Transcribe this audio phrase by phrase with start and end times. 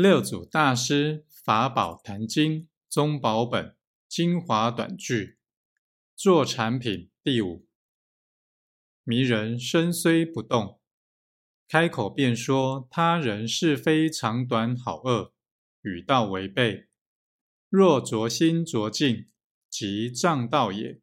[0.00, 3.74] 六祖大师法宝坛经宗宝本
[4.06, 5.38] 精华短句
[6.14, 7.66] 做产品第五。
[9.02, 10.80] 迷人身虽不动，
[11.66, 15.34] 开口便说他人是非长短好恶，
[15.80, 16.86] 与道违背。
[17.68, 19.26] 若着心着境，
[19.68, 21.00] 即障道也。